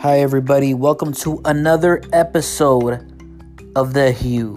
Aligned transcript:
Hi, 0.00 0.20
everybody. 0.20 0.74
Welcome 0.74 1.12
to 1.24 1.40
another 1.44 2.00
episode 2.12 3.04
of 3.74 3.94
The 3.94 4.12
Hue. 4.12 4.54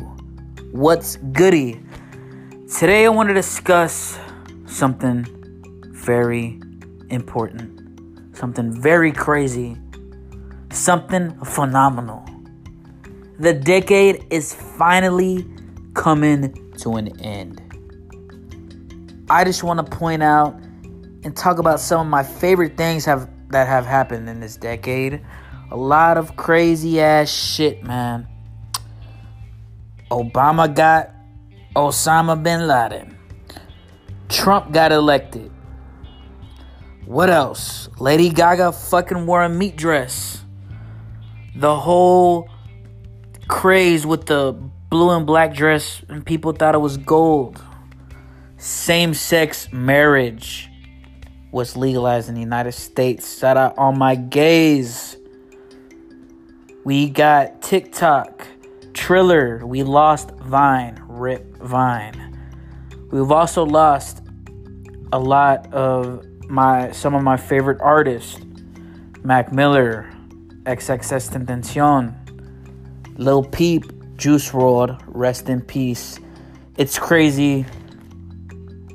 What's 0.71 1.15
goody? 1.15 1.81
Today, 2.77 3.07
I 3.07 3.09
want 3.09 3.29
to 3.29 3.33
discuss 3.33 4.19
something 4.67 5.25
very 5.93 6.61
important, 7.09 8.37
something 8.37 8.71
very 8.71 9.11
crazy, 9.11 9.77
something 10.71 11.31
phenomenal. 11.43 12.23
The 13.39 13.53
decade 13.53 14.23
is 14.29 14.53
finally 14.53 15.43
coming 15.95 16.71
to 16.81 16.97
an 16.97 17.19
end. 17.19 17.63
I 19.27 19.43
just 19.43 19.63
want 19.63 19.83
to 19.83 19.97
point 19.97 20.21
out 20.21 20.53
and 21.23 21.35
talk 21.35 21.57
about 21.57 21.79
some 21.79 22.01
of 22.01 22.07
my 22.07 22.21
favorite 22.21 22.77
things 22.77 23.05
have 23.05 23.27
that 23.51 23.67
have 23.67 23.85
happened 23.85 24.29
in 24.29 24.39
this 24.39 24.57
decade. 24.57 25.21
A 25.71 25.77
lot 25.77 26.17
of 26.17 26.35
crazy 26.35 26.99
ass 26.99 27.29
shit, 27.29 27.83
man. 27.83 28.27
Obama 30.09 30.73
got 30.73 31.11
Osama 31.75 32.41
bin 32.41 32.67
Laden. 32.67 33.17
Trump 34.27 34.71
got 34.71 34.91
elected. 34.91 35.51
What 37.05 37.29
else? 37.29 37.89
Lady 37.99 38.29
Gaga 38.29 38.71
fucking 38.71 39.25
wore 39.25 39.43
a 39.43 39.49
meat 39.49 39.75
dress. 39.75 40.43
The 41.55 41.75
whole 41.75 42.49
craze 43.47 44.05
with 44.05 44.25
the 44.25 44.53
blue 44.89 45.09
and 45.11 45.25
black 45.25 45.53
dress, 45.53 46.01
and 46.09 46.25
people 46.25 46.53
thought 46.53 46.75
it 46.75 46.79
was 46.79 46.97
gold. 46.97 47.61
Same 48.57 49.13
sex 49.13 49.71
marriage 49.71 50.70
was 51.51 51.75
legalized 51.75 52.29
in 52.29 52.35
the 52.35 52.41
United 52.41 52.71
States. 52.71 53.37
Shout 53.39 53.57
out 53.57 53.77
all 53.77 53.91
my 53.91 54.15
gays. 54.15 55.17
We 56.83 57.09
got 57.09 57.61
TikTok, 57.61 58.47
Triller. 58.93 59.65
We 59.65 59.83
lost 59.83 60.31
Vine, 60.31 61.01
Rip 61.07 61.57
Vine. 61.57 62.39
We've 63.11 63.31
also 63.31 63.65
lost 63.65 64.23
a 65.11 65.19
lot 65.19 65.71
of 65.73 66.25
my 66.49 66.91
some 66.91 67.13
of 67.13 67.23
my 67.23 67.37
favorite 67.37 67.81
artists. 67.81 68.39
Mac 69.23 69.51
Miller, 69.51 70.09
XXX 70.63 71.45
Tentacion, 71.45 72.15
Lil 73.19 73.43
Peep, 73.43 73.83
Juice 74.17 74.49
WRLD, 74.49 74.99
rest 75.05 75.47
in 75.47 75.61
peace. 75.61 76.19
It's 76.77 76.97
crazy 76.97 77.65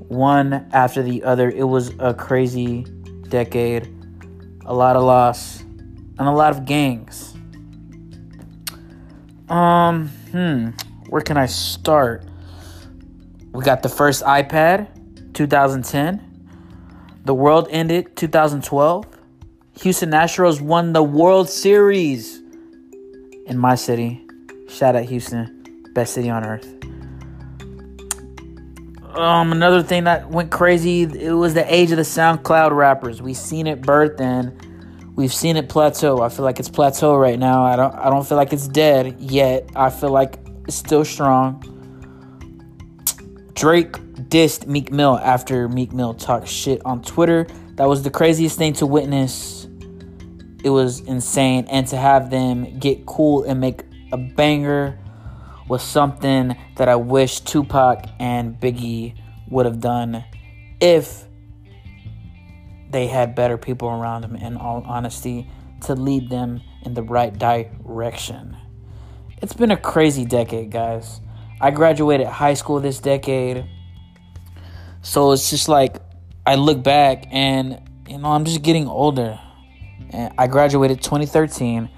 one 0.08 0.68
after 0.72 1.02
the 1.02 1.22
other. 1.24 1.50
It 1.50 1.64
was 1.64 1.92
a 1.98 2.14
crazy 2.14 2.84
decade, 3.28 3.92
a 4.64 4.74
lot 4.74 4.96
of 4.96 5.02
loss, 5.02 5.62
and 5.62 6.20
a 6.20 6.30
lot 6.30 6.56
of 6.56 6.64
gangs. 6.64 7.34
Um, 9.48 10.08
hmm, 10.30 10.70
where 11.08 11.22
can 11.22 11.36
I 11.36 11.46
start? 11.46 12.24
We 13.52 13.64
got 13.64 13.82
the 13.82 13.88
first 13.88 14.22
iPad, 14.24 15.34
2010. 15.34 17.22
The 17.24 17.34
world 17.34 17.68
ended 17.70 18.16
2012. 18.16 19.06
Houston 19.80 20.10
Astros 20.10 20.60
won 20.60 20.92
the 20.92 21.02
World 21.02 21.48
Series 21.48 22.40
in 23.46 23.58
my 23.58 23.74
city. 23.74 24.26
Shout 24.68 24.96
out 24.96 25.04
Houston, 25.04 25.84
best 25.94 26.14
city 26.14 26.30
on 26.30 26.44
earth. 26.44 26.66
Um, 29.16 29.50
another 29.52 29.82
thing 29.82 30.04
that 30.04 30.28
went 30.28 30.50
crazy, 30.50 31.02
it 31.02 31.32
was 31.32 31.54
the 31.54 31.74
age 31.74 31.90
of 31.90 31.96
the 31.96 32.02
SoundCloud 32.02 32.76
rappers. 32.76 33.22
We've 33.22 33.36
seen 33.36 33.66
it 33.66 33.80
birth 33.80 34.20
and 34.20 34.60
we've 35.16 35.32
seen 35.32 35.56
it 35.56 35.70
plateau. 35.70 36.20
I 36.20 36.28
feel 36.28 36.44
like 36.44 36.60
it's 36.60 36.68
plateau 36.68 37.16
right 37.16 37.38
now. 37.38 37.64
I 37.64 37.76
don't 37.76 37.94
I 37.94 38.10
don't 38.10 38.28
feel 38.28 38.36
like 38.36 38.52
it's 38.52 38.68
dead 38.68 39.18
yet. 39.18 39.70
I 39.74 39.88
feel 39.88 40.10
like 40.10 40.38
it's 40.66 40.76
still 40.76 41.04
strong. 41.04 41.62
Drake 43.54 43.92
dissed 44.28 44.66
Meek 44.66 44.92
Mill 44.92 45.18
after 45.22 45.66
Meek 45.66 45.94
Mill 45.94 46.12
talked 46.12 46.46
shit 46.46 46.84
on 46.84 47.00
Twitter. 47.00 47.46
That 47.76 47.88
was 47.88 48.02
the 48.02 48.10
craziest 48.10 48.58
thing 48.58 48.74
to 48.74 48.86
witness. 48.86 49.66
It 50.62 50.70
was 50.70 51.00
insane. 51.00 51.66
And 51.70 51.86
to 51.88 51.96
have 51.96 52.28
them 52.28 52.78
get 52.78 53.06
cool 53.06 53.44
and 53.44 53.60
make 53.60 53.82
a 54.12 54.18
banger 54.18 54.98
was 55.68 55.82
something 55.82 56.56
that 56.76 56.88
I 56.88 56.96
wish 56.96 57.40
Tupac 57.40 58.04
and 58.18 58.58
Biggie 58.58 59.16
would 59.48 59.66
have 59.66 59.80
done 59.80 60.24
if 60.80 61.24
they 62.90 63.06
had 63.06 63.34
better 63.34 63.58
people 63.58 63.88
around 63.88 64.22
them, 64.22 64.36
in 64.36 64.56
all 64.56 64.82
honesty, 64.86 65.50
to 65.82 65.94
lead 65.94 66.30
them 66.30 66.60
in 66.82 66.94
the 66.94 67.02
right 67.02 67.36
direction. 67.36 68.56
It's 69.42 69.52
been 69.52 69.70
a 69.70 69.76
crazy 69.76 70.24
decade, 70.24 70.70
guys. 70.70 71.20
I 71.60 71.70
graduated 71.70 72.26
high 72.26 72.54
school 72.54 72.80
this 72.80 73.00
decade. 73.00 73.68
So 75.02 75.32
it's 75.32 75.50
just 75.50 75.68
like 75.68 75.96
I 76.46 76.54
look 76.54 76.82
back 76.82 77.26
and, 77.30 77.80
you 78.08 78.18
know, 78.18 78.28
I'm 78.28 78.44
just 78.44 78.62
getting 78.62 78.86
older. 78.86 79.38
And 80.10 80.32
I 80.38 80.46
graduated 80.46 81.02
2013 81.02 81.88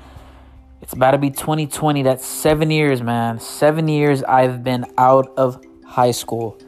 it's 0.81 0.93
about 0.93 1.12
to 1.12 1.19
be 1.19 1.31
2020. 1.31 2.03
That's 2.03 2.25
seven 2.25 2.71
years, 2.71 3.03
man. 3.03 3.41
Seven 3.41 3.89
years 3.89 4.22
I've 4.22 4.62
been 4.62 4.87
out 4.97 5.33
of 5.37 5.62
high 5.84 6.12
school. 6.12 6.59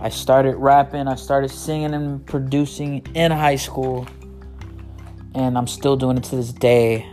I 0.00 0.08
started 0.08 0.56
rapping, 0.56 1.06
I 1.06 1.14
started 1.14 1.50
singing 1.50 1.94
and 1.94 2.24
producing 2.26 3.06
in 3.14 3.30
high 3.30 3.56
school. 3.56 4.06
And 5.34 5.56
I'm 5.56 5.66
still 5.66 5.96
doing 5.96 6.16
it 6.16 6.24
to 6.24 6.36
this 6.36 6.52
day. 6.52 7.08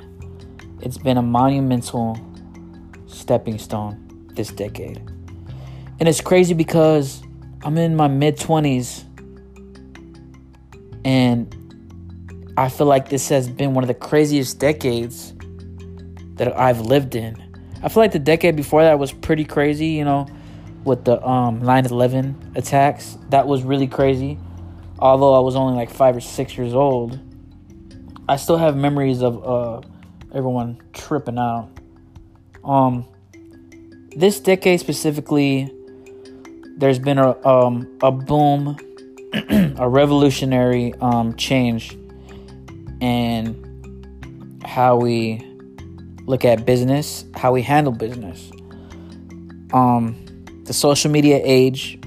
It's 0.81 0.97
been 0.97 1.17
a 1.17 1.21
monumental 1.21 2.19
stepping 3.07 3.57
stone 3.59 4.29
this 4.33 4.49
decade. 4.49 4.97
And 5.99 6.09
it's 6.09 6.21
crazy 6.21 6.53
because 6.53 7.21
I'm 7.63 7.77
in 7.77 7.95
my 7.95 8.07
mid 8.07 8.37
20s 8.37 9.05
and 11.05 11.55
I 12.57 12.69
feel 12.69 12.87
like 12.87 13.09
this 13.09 13.29
has 13.29 13.47
been 13.47 13.73
one 13.73 13.83
of 13.83 13.87
the 13.87 13.93
craziest 13.93 14.59
decades 14.59 15.33
that 16.35 16.57
I've 16.57 16.81
lived 16.81 17.15
in. 17.15 17.35
I 17.83 17.89
feel 17.89 18.03
like 18.03 18.11
the 18.11 18.19
decade 18.19 18.55
before 18.55 18.83
that 18.83 18.99
was 18.99 19.11
pretty 19.11 19.45
crazy, 19.45 19.87
you 19.87 20.05
know, 20.05 20.27
with 20.83 21.05
the 21.05 21.23
um 21.25 21.61
9/11 21.61 22.55
attacks. 22.55 23.17
That 23.29 23.47
was 23.47 23.63
really 23.63 23.87
crazy. 23.87 24.37
Although 24.99 25.33
I 25.33 25.39
was 25.39 25.55
only 25.55 25.75
like 25.75 25.89
5 25.89 26.17
or 26.17 26.19
6 26.19 26.57
years 26.57 26.75
old, 26.75 27.19
I 28.29 28.35
still 28.35 28.57
have 28.57 28.75
memories 28.75 29.21
of 29.21 29.45
uh 29.45 29.81
everyone 30.33 30.79
tripping 30.93 31.37
out. 31.37 31.69
Um 32.63 33.05
this 34.15 34.39
decade 34.39 34.79
specifically 34.79 35.71
there's 36.77 36.99
been 36.99 37.17
a 37.17 37.47
um 37.47 37.97
a 38.01 38.11
boom 38.11 38.77
a 39.77 39.87
revolutionary 39.87 40.93
um 40.95 41.35
change 41.35 41.97
and 43.01 43.57
how 44.63 44.95
we 44.95 45.50
look 46.25 46.45
at 46.45 46.65
business, 46.65 47.25
how 47.35 47.51
we 47.51 47.61
handle 47.61 47.93
business. 47.93 48.51
Um, 49.73 50.43
the 50.65 50.73
social 50.73 51.11
media 51.11 51.41
age 51.43 51.99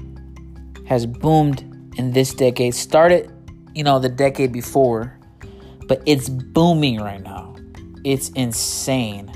has 0.85 1.05
boomed 1.05 1.61
in 1.97 2.11
this 2.11 2.33
decade. 2.33 2.75
Started, 2.75 3.31
you 3.73 3.83
know, 3.83 3.99
the 3.99 4.09
decade 4.09 4.51
before, 4.51 5.17
but 5.87 6.01
it's 6.05 6.29
booming 6.29 6.99
right 6.99 7.21
now. 7.21 7.55
It's 8.03 8.29
insane. 8.29 9.31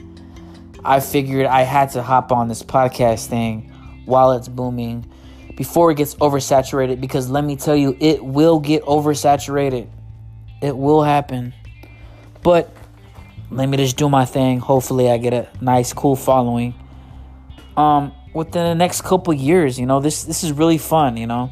I 0.86 1.00
figured 1.00 1.46
I 1.46 1.64
had 1.64 1.92
to 1.92 2.04
hop 2.04 2.32
on 2.32 2.48
this 2.48 2.64
podcast 2.64 3.28
thing 3.28 3.72
while 4.06 4.32
it's 4.32 4.48
booming 4.48 5.12
before 5.56 5.92
it 5.92 5.96
gets 5.96 6.16
oversaturated 6.16 7.02
because 7.02 7.30
let 7.30 7.44
me 7.44 7.58
tell 7.58 7.76
you, 7.76 7.98
it 8.00 8.24
will 8.24 8.60
get 8.60 8.82
oversaturated. 8.84 9.90
It 10.62 10.78
will 10.78 11.04
happen. 11.04 11.54
But 12.42 12.74
let 13.52 13.68
me 13.68 13.78
just 13.78 13.98
do 13.98 14.10
my 14.10 14.26
thing. 14.26 14.60
Hopefully, 14.60 15.10
I 15.10 15.18
get 15.18 15.34
a 15.34 15.50
nice, 15.62 15.94
cool 15.94 16.16
following. 16.16 16.74
Um, 17.76 18.12
within 18.34 18.64
the 18.64 18.76
next 18.76 19.02
couple 19.02 19.34
years, 19.34 19.80
you 19.80 19.86
know, 19.86 20.00
this 20.00 20.24
this 20.24 20.44
is 20.44 20.52
really 20.52 20.78
fun. 20.78 21.18
You 21.18 21.28
know, 21.28 21.50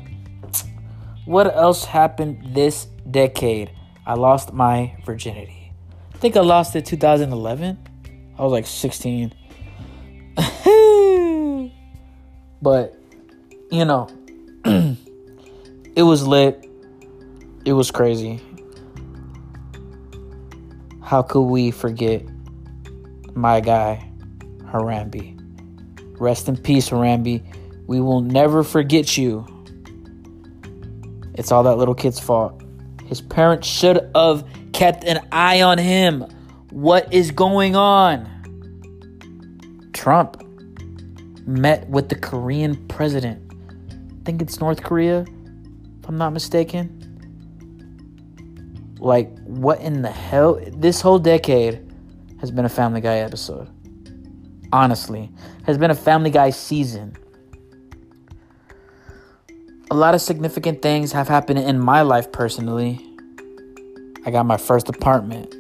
what 1.26 1.48
else 1.56 1.86
happened 1.86 2.54
this 2.54 2.86
decade? 3.10 3.72
I 4.06 4.14
lost 4.14 4.54
my 4.54 4.96
virginity. 5.06 5.72
I 6.14 6.18
think 6.18 6.38
I 6.38 6.42
lost 6.42 6.76
it 6.76 6.86
2011. 6.86 7.78
I 8.38 8.44
was 8.44 8.52
like 8.52 8.68
16. 8.68 9.34
but 12.62 12.96
you 13.72 13.86
know, 13.86 14.08
it 15.96 16.04
was 16.04 16.28
lit. 16.28 16.64
It 17.66 17.74
was 17.74 17.92
crazy. 17.92 18.40
How 21.08 21.22
could 21.22 21.44
we 21.44 21.72
forget 21.72 22.22
my 23.34 23.62
guy, 23.62 24.12
Harambe? 24.66 25.40
Rest 26.20 26.50
in 26.50 26.58
peace, 26.58 26.90
Harambe. 26.90 27.42
We 27.88 28.02
will 28.02 28.20
never 28.20 28.62
forget 28.62 29.18
you. 29.18 29.48
It's 31.36 31.50
all 31.50 31.64
that 31.64 31.78
little 31.78 31.96
kid's 31.96 32.20
fault. 32.20 32.62
His 33.06 33.22
parents 33.22 33.70
should 33.70 34.12
have 34.14 34.46
kept 34.74 35.06
an 35.06 35.26
eye 35.32 35.62
on 35.62 35.78
him 35.78 36.26
What 36.72 37.14
is 37.14 37.32
going 37.32 37.78
on? 37.78 38.28
Trump 39.94 40.44
met 41.48 41.88
with 41.88 42.10
the 42.10 42.16
Korean 42.16 42.86
president. 42.90 43.50
I 43.94 44.26
think 44.26 44.42
it's 44.42 44.60
North 44.60 44.84
Korea, 44.84 45.22
if 45.22 46.10
I'm 46.10 46.18
not 46.18 46.34
mistaken. 46.34 47.07
Like, 49.00 49.38
what 49.44 49.80
in 49.82 50.02
the 50.02 50.12
hell? 50.12 50.60
This 50.74 51.02
whole 51.02 51.20
decade 51.20 51.88
has 52.40 52.52
been 52.52 52.66
a 52.66 52.70
Family 52.70 53.02
Guy 53.02 53.18
episode. 53.18 53.70
Honestly, 54.72 55.32
has 55.66 55.78
been 55.78 55.92
a 55.92 55.96
Family 55.96 56.30
Guy 56.30 56.50
season. 56.50 57.16
A 59.90 59.96
lot 59.96 60.14
of 60.14 60.22
significant 60.22 60.82
things 60.82 61.12
have 61.12 61.28
happened 61.28 61.60
in 61.60 61.80
my 61.80 62.02
life 62.02 62.32
personally. 62.32 63.04
I 64.26 64.32
got 64.32 64.46
my 64.46 64.58
first 64.58 64.90
apartment, 64.90 65.56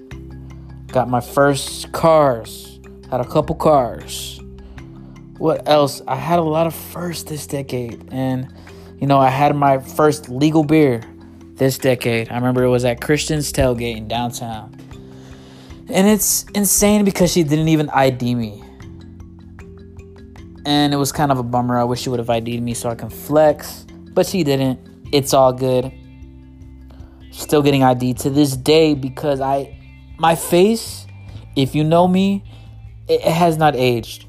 got 0.92 1.07
my 1.07 1.22
first 1.22 1.92
cars, 1.94 2.80
had 3.10 3.22
a 3.22 3.25
couple 3.25 3.56
cars. 3.56 4.42
What 5.38 5.68
else? 5.68 6.01
I 6.07 6.16
had 6.16 6.40
a 6.40 6.44
lot 6.44 6.68
of 6.68 6.75
firsts 6.75 7.24
this 7.24 7.48
decade, 7.48 8.10
and 8.12 8.54
you 9.00 9.07
know, 9.07 9.19
I 9.19 9.30
had 9.30 9.56
my 9.56 9.78
first 9.78 10.28
legal 10.28 10.63
beer 10.63 11.04
this 11.57 11.77
decade. 11.77 12.30
I 12.30 12.36
remember 12.36 12.63
it 12.63 12.69
was 12.69 12.86
at 12.86 13.01
Christian's 13.01 13.51
Tailgate 13.51 13.98
in 13.98 14.07
downtown. 14.07 14.75
And 15.89 16.07
it's 16.07 16.44
insane 16.54 17.06
because 17.06 17.31
she 17.31 17.44
didn't 17.44 17.69
even 17.69 17.89
ID 17.89 18.36
me. 18.36 18.63
And 20.65 20.94
it 20.94 20.98
was 20.98 21.12
kind 21.12 21.31
of 21.31 21.39
a 21.39 21.44
bummer. 21.44 21.77
I 21.77 21.83
wish 21.83 22.01
she 22.01 22.09
would 22.09 22.19
have 22.19 22.30
ID'd 22.30 22.62
me 22.62 22.74
so 22.74 22.89
I 22.89 22.95
can 22.95 23.09
flex, 23.09 23.86
but 24.13 24.25
she 24.25 24.44
didn't. 24.44 24.80
It's 25.13 25.33
all 25.33 25.54
good. 25.54 25.92
Still 27.31 27.62
getting 27.62 27.83
ID 27.83 28.15
to 28.15 28.30
this 28.30 28.57
day 28.57 28.94
because 28.94 29.39
I, 29.39 29.77
my 30.18 30.36
face, 30.36 31.07
if 31.56 31.74
you 31.74 31.83
know 31.83 32.07
me, 32.07 32.44
it 33.07 33.21
has 33.21 33.57
not 33.57 33.75
aged. 33.75 34.25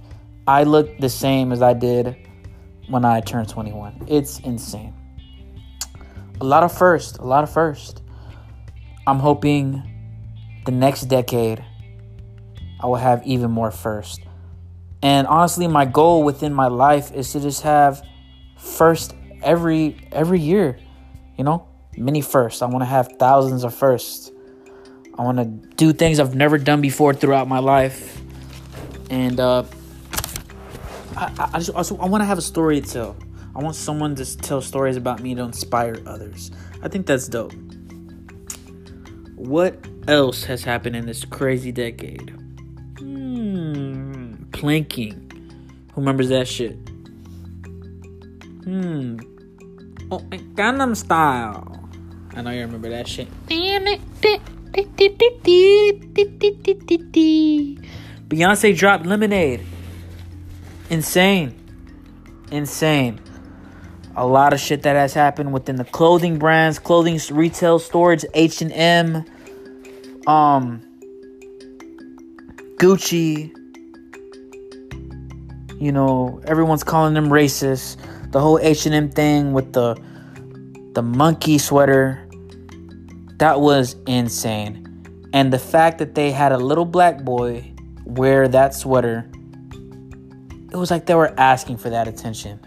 I 0.47 0.63
look 0.63 0.97
the 0.99 1.09
same 1.09 1.51
as 1.51 1.61
I 1.61 1.75
did 1.75 2.17
when 2.89 3.05
I 3.05 3.21
turned 3.21 3.49
21. 3.49 4.07
It's 4.07 4.39
insane. 4.41 4.95
A 6.41 6.45
lot 6.45 6.63
of 6.63 6.77
first, 6.77 7.19
a 7.19 7.25
lot 7.25 7.43
of 7.43 7.51
first. 7.51 8.03
I'm 9.07 9.19
hoping 9.19 9.83
the 10.65 10.71
next 10.73 11.03
decade 11.03 11.65
I 12.81 12.87
will 12.87 12.97
have 12.97 13.27
even 13.27 13.51
more 13.51 13.71
first. 13.71 14.21
And 15.03 15.27
honestly, 15.27 15.67
my 15.67 15.85
goal 15.85 16.23
within 16.23 16.53
my 16.53 16.67
life 16.67 17.13
is 17.13 17.33
to 17.33 17.41
just 17.41 17.63
have 17.63 18.03
first 18.57 19.15
every 19.43 20.09
every 20.13 20.41
year. 20.41 20.79
You 21.37 21.45
know, 21.45 21.67
many 21.97 22.21
firsts. 22.21 22.63
I 22.63 22.67
want 22.67 22.83
to 22.83 22.87
have 22.87 23.09
thousands 23.19 23.65
of 23.65 23.75
firsts. 23.75 24.31
I 25.19 25.23
want 25.23 25.39
to 25.39 25.45
do 25.77 25.93
things 25.93 26.21
I've 26.21 26.35
never 26.35 26.59
done 26.59 26.81
before 26.81 27.15
throughout 27.15 27.49
my 27.49 27.59
life. 27.59 28.21
And 29.11 29.41
uh, 29.41 29.65
I, 31.17 31.51
I 31.55 31.59
just 31.59 31.71
also 31.71 31.97
I 31.99 32.07
want 32.07 32.23
to 32.23 32.27
have 32.27 32.39
a 32.39 32.43
story 32.43 32.81
to 32.81 32.89
tell. 32.89 33.17
I 33.55 33.63
want 33.63 33.75
someone 33.75 34.15
to 34.17 34.37
tell 34.37 34.61
stories 34.61 34.97
about 34.97 35.21
me 35.21 35.35
to 35.35 35.43
inspire 35.43 35.97
others. 36.07 36.51
I 36.83 36.89
think 36.89 37.07
that's 37.07 37.29
dope. 37.29 37.53
What 39.35 39.79
else 40.07 40.45
has 40.45 40.65
happened 40.65 40.97
in 40.97 41.07
this 41.07 41.25
crazy 41.25 41.73
decade? 41.73 42.31
Hmm, 42.99 44.35
planking. 44.53 45.25
Who 45.95 46.01
remembers 46.01 46.29
that 46.29 46.49
shit? 46.49 46.77
Hmm. 48.65 49.19
Oh, 50.11 50.19
Gangnam 50.55 50.97
Style. 50.97 51.89
I 52.35 52.43
know 52.43 52.51
you 52.51 52.61
remember 52.63 52.89
that 52.91 53.09
shit. 53.09 53.29
Damn 53.47 53.87
it. 53.87 54.01
Beyonce 58.29 58.77
dropped 58.77 59.07
Lemonade. 59.07 59.65
Insane. 60.91 61.55
Insane. 62.51 63.21
A 64.19 64.27
lot 64.27 64.53
of 64.53 64.59
shit 64.59 64.83
that 64.83 64.97
has 64.97 65.15
happened 65.15 65.53
within 65.53 65.77
the 65.77 65.85
clothing 65.85 66.41
brands, 66.41 66.81
clothing 66.81 67.21
retail 67.31 67.79
storage, 67.79 68.25
H&M, 68.35 69.25
um 70.27 70.83
Gucci. 72.79 73.55
You 75.81 75.93
know, 75.93 76.41
everyone's 76.45 76.83
calling 76.83 77.15
them 77.15 77.29
racist. 77.29 77.97
The 78.33 78.41
whole 78.41 78.59
H&M 78.59 79.11
thing 79.11 79.53
with 79.53 79.73
the 79.73 79.97
the 80.95 81.03
monkey 81.03 81.59
sweater 81.59 82.29
that 83.37 83.61
was 83.61 83.95
insane. 84.09 84.85
And 85.33 85.53
the 85.53 85.61
fact 85.61 85.99
that 85.99 86.17
they 86.17 86.33
had 86.33 86.51
a 86.51 86.59
little 86.59 86.85
black 86.85 87.23
boy 87.23 87.73
wear 88.05 88.49
that 88.49 88.75
sweater 88.75 89.31
it 90.71 90.77
was 90.77 90.91
like 90.91 91.07
they 91.07 91.15
were 91.15 91.33
asking 91.39 91.79
for 91.79 91.91
that 91.91 92.09
attention. 92.09 92.61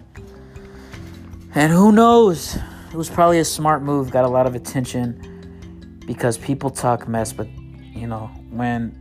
And 1.54 1.72
who 1.72 1.92
knows? 1.92 2.58
It 2.92 2.96
was 2.96 3.10
probably 3.10 3.40
a 3.40 3.46
smart 3.46 3.84
move, 3.84 4.10
got 4.10 4.24
a 4.24 4.30
lot 4.30 4.48
of 4.48 4.56
attention 4.56 6.00
because 6.06 6.38
people 6.38 6.70
talk 6.70 7.08
mess, 7.10 7.34
but 7.34 7.48
you 7.94 8.08
know, 8.08 8.28
when 8.50 8.98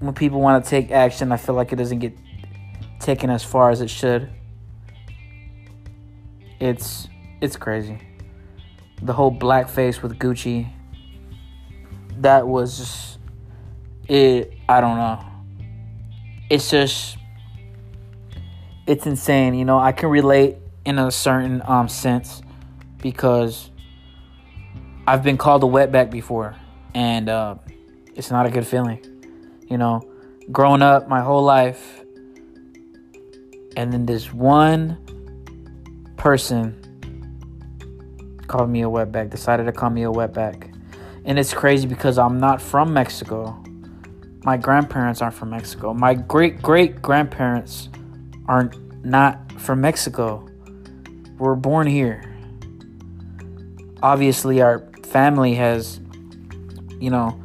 when 0.00 0.12
people 0.12 0.40
want 0.40 0.62
to 0.62 0.68
take 0.68 0.90
action, 0.90 1.32
I 1.32 1.38
feel 1.38 1.54
like 1.54 1.72
it 1.72 1.76
doesn't 1.76 2.00
get 2.00 2.16
taken 3.00 3.30
as 3.30 3.42
far 3.42 3.70
as 3.70 3.80
it 3.80 3.88
should. 3.88 4.30
It's 6.60 7.08
it's 7.40 7.56
crazy. 7.56 7.98
The 9.02 9.12
whole 9.12 9.32
blackface 9.32 10.02
with 10.02 10.18
Gucci 10.18 10.70
that 12.18 12.46
was 12.46 12.78
just 12.78 13.18
it 14.06 14.52
I 14.68 14.82
don't 14.82 14.98
know. 14.98 15.24
It's 16.50 16.70
just 16.70 17.16
it's 18.86 19.06
insane. 19.06 19.54
You 19.54 19.64
know, 19.64 19.78
I 19.78 19.92
can 19.92 20.10
relate 20.10 20.56
in 20.84 20.98
a 20.98 21.10
certain 21.10 21.62
um 21.66 21.88
sense 21.88 22.42
because 22.98 23.70
I've 25.06 25.22
been 25.22 25.36
called 25.36 25.62
a 25.62 25.66
wetback 25.66 26.10
before, 26.10 26.56
and 26.94 27.28
uh, 27.28 27.56
it's 28.14 28.30
not 28.30 28.46
a 28.46 28.50
good 28.50 28.66
feeling. 28.66 29.04
You 29.68 29.76
know, 29.76 30.02
growing 30.50 30.80
up 30.80 31.08
my 31.08 31.20
whole 31.20 31.42
life, 31.42 32.02
and 33.76 33.92
then 33.92 34.06
this 34.06 34.32
one 34.32 34.98
person 36.16 36.80
called 38.46 38.70
me 38.70 38.82
a 38.82 38.88
wetback, 38.88 39.28
decided 39.28 39.64
to 39.64 39.72
call 39.72 39.90
me 39.90 40.04
a 40.04 40.10
wetback. 40.10 40.74
And 41.26 41.38
it's 41.38 41.52
crazy 41.52 41.86
because 41.86 42.18
I'm 42.18 42.38
not 42.38 42.62
from 42.62 42.94
Mexico. 42.94 43.62
My 44.42 44.56
grandparents 44.56 45.20
aren't 45.20 45.34
from 45.34 45.50
Mexico. 45.50 45.92
My 45.92 46.14
great 46.14 46.62
great 46.62 47.02
grandparents 47.02 47.90
are 48.46 48.70
not 49.02 49.52
from 49.60 49.82
Mexico. 49.82 50.48
We're 51.38 51.54
born 51.54 51.86
here. 51.86 52.22
Obviously, 54.02 54.60
our 54.60 54.86
family 55.02 55.54
has, 55.54 56.00
you 57.00 57.10
know, 57.10 57.40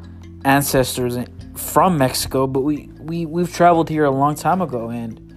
ancestors 0.45 1.17
from 1.55 1.97
Mexico, 1.97 2.47
but 2.47 2.61
we, 2.61 2.89
we, 2.99 3.25
we've 3.25 3.53
traveled 3.53 3.89
here 3.89 4.05
a 4.05 4.11
long 4.11 4.35
time 4.35 4.61
ago 4.61 4.89
and 4.89 5.29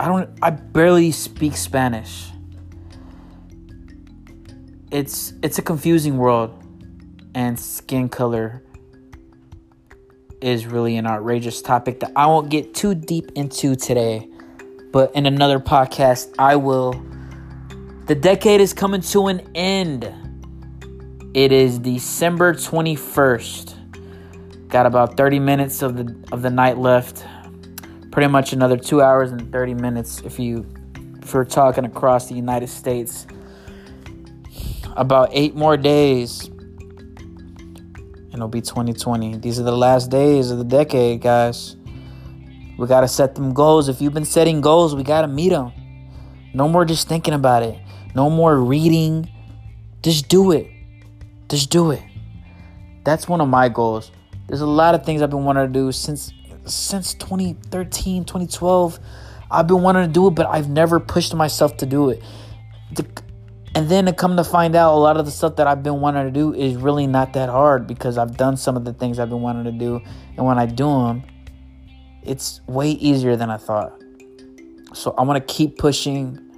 I 0.00 0.08
don't 0.08 0.30
I 0.40 0.48
barely 0.48 1.12
speak 1.12 1.54
Spanish. 1.56 2.30
It's 4.90 5.34
it's 5.42 5.58
a 5.58 5.62
confusing 5.62 6.16
world 6.16 6.56
and 7.34 7.60
skin 7.60 8.08
color 8.08 8.62
is 10.40 10.64
really 10.64 10.96
an 10.96 11.06
outrageous 11.06 11.60
topic 11.60 12.00
that 12.00 12.12
I 12.16 12.26
won't 12.28 12.48
get 12.48 12.74
too 12.74 12.94
deep 12.94 13.30
into 13.34 13.76
today. 13.76 14.26
But 14.90 15.14
in 15.14 15.26
another 15.26 15.60
podcast, 15.60 16.34
I 16.38 16.56
will. 16.56 16.94
The 18.10 18.16
decade 18.16 18.60
is 18.60 18.72
coming 18.72 19.02
to 19.02 19.28
an 19.28 19.40
end. 19.54 20.12
It 21.32 21.52
is 21.52 21.78
December 21.78 22.54
21st. 22.54 24.66
Got 24.66 24.86
about 24.86 25.16
30 25.16 25.38
minutes 25.38 25.80
of 25.80 25.96
the 25.96 26.12
of 26.32 26.42
the 26.42 26.50
night 26.50 26.76
left. 26.76 27.24
Pretty 28.10 28.26
much 28.26 28.52
another 28.52 28.76
2 28.76 29.00
hours 29.00 29.30
and 29.30 29.52
30 29.52 29.74
minutes 29.74 30.22
if 30.24 30.40
you 30.40 30.66
if 31.22 31.32
we're 31.32 31.44
talking 31.44 31.84
across 31.84 32.26
the 32.26 32.34
United 32.34 32.66
States. 32.66 33.28
About 34.96 35.28
8 35.30 35.54
more 35.54 35.76
days. 35.76 36.48
And 36.48 38.34
it'll 38.34 38.48
be 38.48 38.60
2020. 38.60 39.36
These 39.36 39.60
are 39.60 39.62
the 39.62 39.70
last 39.70 40.10
days 40.10 40.50
of 40.50 40.58
the 40.58 40.64
decade, 40.64 41.20
guys. 41.20 41.76
We 42.76 42.88
got 42.88 43.02
to 43.02 43.08
set 43.08 43.36
them 43.36 43.54
goals. 43.54 43.88
If 43.88 44.00
you've 44.00 44.14
been 44.14 44.24
setting 44.24 44.60
goals, 44.60 44.96
we 44.96 45.04
got 45.04 45.20
to 45.20 45.28
meet 45.28 45.50
them. 45.50 45.70
No 46.52 46.68
more 46.68 46.84
just 46.84 47.06
thinking 47.06 47.34
about 47.34 47.62
it. 47.62 47.78
No 48.14 48.30
more 48.30 48.58
reading. 48.58 49.30
Just 50.02 50.28
do 50.28 50.52
it. 50.52 50.70
Just 51.48 51.70
do 51.70 51.90
it. 51.90 52.02
That's 53.04 53.28
one 53.28 53.40
of 53.40 53.48
my 53.48 53.68
goals. 53.68 54.10
There's 54.46 54.60
a 54.60 54.66
lot 54.66 54.94
of 54.94 55.04
things 55.04 55.22
I've 55.22 55.30
been 55.30 55.44
wanting 55.44 55.66
to 55.66 55.72
do 55.72 55.92
since 55.92 56.32
since 56.64 57.14
2013, 57.14 58.24
2012. 58.24 59.00
I've 59.50 59.66
been 59.66 59.82
wanting 59.82 60.06
to 60.06 60.12
do 60.12 60.28
it, 60.28 60.32
but 60.32 60.46
I've 60.46 60.68
never 60.68 61.00
pushed 61.00 61.34
myself 61.34 61.76
to 61.78 61.86
do 61.86 62.10
it. 62.10 62.22
And 63.74 63.88
then 63.88 64.06
to 64.06 64.12
come 64.12 64.36
to 64.36 64.44
find 64.44 64.74
out, 64.74 64.94
a 64.94 64.98
lot 64.98 65.16
of 65.16 65.24
the 65.24 65.30
stuff 65.30 65.56
that 65.56 65.66
I've 65.66 65.82
been 65.82 66.00
wanting 66.00 66.24
to 66.24 66.30
do 66.30 66.52
is 66.52 66.76
really 66.76 67.06
not 67.06 67.32
that 67.34 67.48
hard 67.48 67.86
because 67.86 68.18
I've 68.18 68.36
done 68.36 68.56
some 68.56 68.76
of 68.76 68.84
the 68.84 68.92
things 68.92 69.18
I've 69.18 69.30
been 69.30 69.42
wanting 69.42 69.64
to 69.64 69.72
do. 69.72 70.00
And 70.36 70.44
when 70.44 70.58
I 70.58 70.66
do 70.66 70.86
them, 70.86 71.22
it's 72.22 72.60
way 72.66 72.90
easier 72.90 73.36
than 73.36 73.50
I 73.50 73.56
thought. 73.56 73.92
So 74.92 75.14
I 75.16 75.22
want 75.22 75.46
to 75.46 75.54
keep 75.54 75.78
pushing. 75.78 76.49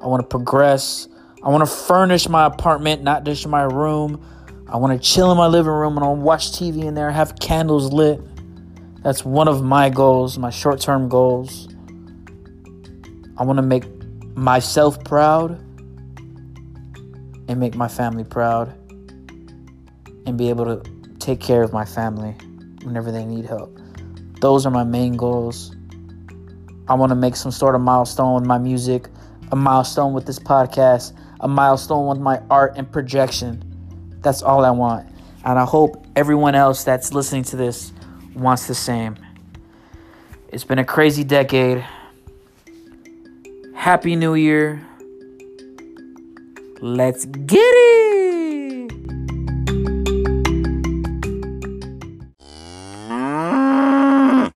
I 0.00 0.06
want 0.06 0.22
to 0.22 0.26
progress. 0.26 1.08
I 1.42 1.48
want 1.50 1.68
to 1.68 1.74
furnish 1.74 2.28
my 2.28 2.46
apartment, 2.46 3.02
not 3.02 3.24
just 3.24 3.46
my 3.46 3.62
room. 3.62 4.24
I 4.68 4.76
want 4.76 5.00
to 5.00 5.08
chill 5.08 5.30
in 5.32 5.38
my 5.38 5.46
living 5.46 5.72
room 5.72 5.96
and 5.96 6.04
I'll 6.04 6.16
watch 6.16 6.52
TV 6.52 6.84
in 6.84 6.94
there, 6.94 7.10
have 7.10 7.38
candles 7.38 7.92
lit. 7.92 8.20
That's 9.02 9.24
one 9.24 9.48
of 9.48 9.62
my 9.62 9.88
goals, 9.88 10.38
my 10.38 10.50
short 10.50 10.80
term 10.80 11.08
goals. 11.08 11.68
I 13.38 13.44
want 13.44 13.56
to 13.58 13.62
make 13.62 13.84
myself 14.36 15.02
proud 15.04 15.52
and 17.48 17.58
make 17.58 17.74
my 17.74 17.88
family 17.88 18.24
proud 18.24 18.74
and 20.26 20.36
be 20.36 20.48
able 20.50 20.64
to 20.64 20.90
take 21.18 21.40
care 21.40 21.62
of 21.62 21.72
my 21.72 21.84
family 21.84 22.32
whenever 22.82 23.10
they 23.10 23.24
need 23.24 23.46
help. 23.46 23.78
Those 24.40 24.66
are 24.66 24.70
my 24.70 24.84
main 24.84 25.16
goals. 25.16 25.74
I 26.88 26.94
want 26.94 27.10
to 27.10 27.16
make 27.16 27.36
some 27.36 27.52
sort 27.52 27.74
of 27.74 27.80
milestone 27.80 28.34
with 28.34 28.44
my 28.44 28.58
music, 28.58 29.08
a 29.50 29.56
milestone 29.56 30.12
with 30.12 30.26
this 30.26 30.38
podcast, 30.38 31.12
a 31.40 31.48
milestone 31.48 32.06
with 32.08 32.18
my 32.18 32.40
art 32.50 32.74
and 32.76 32.90
projection. 32.90 33.62
That's 34.20 34.42
all 34.42 34.64
I 34.64 34.70
want. 34.70 35.08
And 35.44 35.58
I 35.58 35.64
hope 35.64 36.06
everyone 36.16 36.54
else 36.54 36.84
that's 36.84 37.12
listening 37.12 37.44
to 37.44 37.56
this 37.56 37.92
wants 38.34 38.66
the 38.66 38.74
same. 38.74 39.16
It's 40.48 40.64
been 40.64 40.78
a 40.78 40.84
crazy 40.84 41.24
decade. 41.24 41.84
Happy 43.74 44.16
New 44.16 44.34
Year. 44.34 44.84
Let's 46.80 47.24
get 47.24 47.58
it. 47.58 47.97